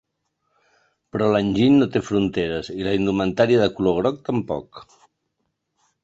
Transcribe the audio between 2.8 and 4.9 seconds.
la indumentària de color groc tampoc.